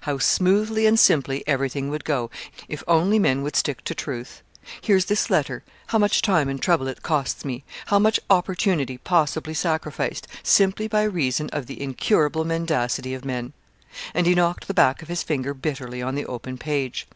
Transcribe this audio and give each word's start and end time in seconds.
'How 0.00 0.18
smoothly 0.18 0.84
and 0.84 0.98
simply 0.98 1.44
everything 1.46 1.90
would 1.90 2.02
go, 2.04 2.28
if 2.66 2.82
only 2.88 3.20
men 3.20 3.42
would 3.44 3.54
stick 3.54 3.84
to 3.84 3.94
truth! 3.94 4.42
Here's 4.80 5.04
this 5.04 5.30
letter 5.30 5.62
how 5.86 5.98
much 5.98 6.22
time 6.22 6.48
and 6.48 6.60
trouble 6.60 6.88
it 6.88 7.04
costs 7.04 7.44
me 7.44 7.62
how 7.86 8.00
much 8.00 8.18
opportunity 8.28 8.98
possibly 8.98 9.54
sacrificed, 9.54 10.26
simply 10.42 10.88
by 10.88 11.04
reason 11.04 11.48
of 11.52 11.66
the 11.66 11.80
incurable 11.80 12.44
mendacity 12.44 13.14
of 13.14 13.24
men.' 13.24 13.52
And 14.12 14.26
he 14.26 14.34
knocked 14.34 14.66
the 14.66 14.74
back 14.74 15.02
of 15.02 15.08
his 15.08 15.22
finger 15.22 15.54
bitterly 15.54 16.02
on 16.02 16.16
the 16.16 16.26
open 16.26 16.58
page. 16.58 17.06